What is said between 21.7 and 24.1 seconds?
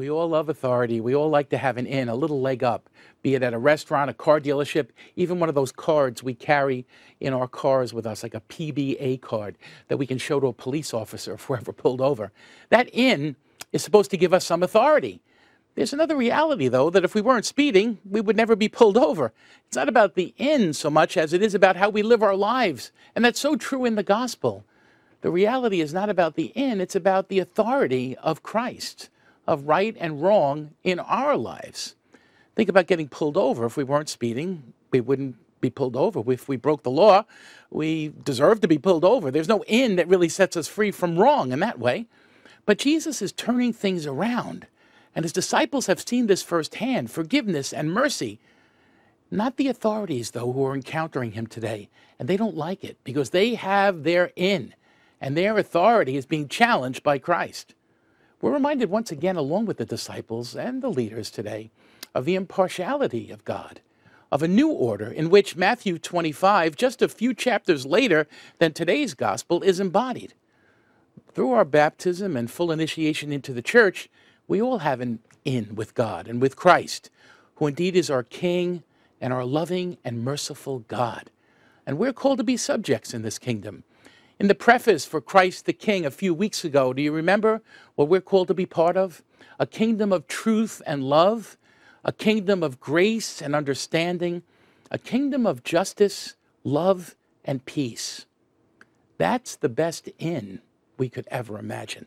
how we live our lives. And that's so true in the